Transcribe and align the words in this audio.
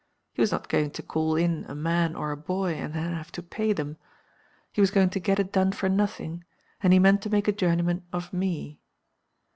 He 0.33 0.41
was 0.41 0.51
not 0.51 0.67
going 0.67 0.89
to 0.89 1.03
call 1.03 1.35
in 1.35 1.63
a 1.69 1.75
man 1.75 2.15
or 2.15 2.31
a 2.31 2.35
boy, 2.35 2.73
and 2.73 2.91
then 2.95 3.13
have 3.13 3.31
to 3.33 3.43
pay 3.43 3.71
them. 3.71 3.97
He 4.71 4.81
was 4.81 4.89
going 4.89 5.11
to 5.11 5.19
get 5.19 5.37
it 5.39 5.51
done 5.51 5.73
for 5.73 5.89
nothing, 5.89 6.43
and 6.81 6.91
he 6.91 6.97
meant 6.97 7.21
to 7.21 7.29
make 7.29 7.47
a 7.47 7.51
journeyman 7.51 8.01
of 8.11 8.31
_me. 8.31 8.79